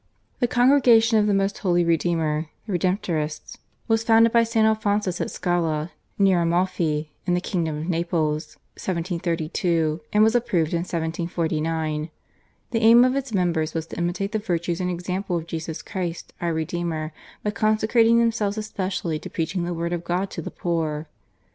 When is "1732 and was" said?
8.77-10.33